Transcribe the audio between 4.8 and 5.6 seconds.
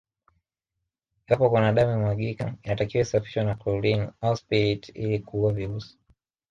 ili kuua